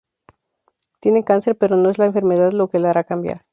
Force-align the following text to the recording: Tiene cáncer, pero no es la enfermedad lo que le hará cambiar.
Tiene 0.99 1.23
cáncer, 1.23 1.55
pero 1.55 1.75
no 1.77 1.91
es 1.91 1.99
la 1.99 2.05
enfermedad 2.05 2.53
lo 2.53 2.69
que 2.69 2.79
le 2.79 2.87
hará 2.87 3.03
cambiar. 3.03 3.45